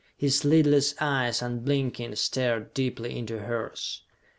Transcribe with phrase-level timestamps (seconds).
[0.17, 4.01] His lidless eyes, unblinking, stared deeply into hers.